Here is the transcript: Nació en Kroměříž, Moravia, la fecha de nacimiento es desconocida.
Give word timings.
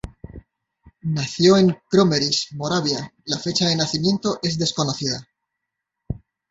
Nació 1.03 1.57
en 1.57 1.75
Kroměříž, 1.87 2.53
Moravia, 2.53 3.13
la 3.27 3.37
fecha 3.37 3.67
de 3.67 3.75
nacimiento 3.75 4.39
es 4.41 4.57
desconocida. 4.57 5.27